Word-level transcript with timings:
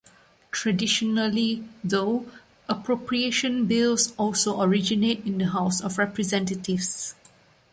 Traditionally, 0.49 1.63
though, 1.83 2.25
appropriation 2.67 3.67
bills 3.67 4.15
also 4.17 4.59
originate 4.59 5.23
in 5.27 5.37
the 5.37 5.49
House 5.51 5.79
of 5.79 5.99
Representatives. 5.99 7.13